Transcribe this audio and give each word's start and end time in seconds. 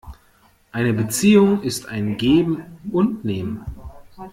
Eine 0.71 0.93
Beziehung 0.93 1.61
ist 1.61 1.85
ein 1.87 2.17
Geben 2.17 2.63
und 2.91 3.23
Nehmen. 3.23 3.63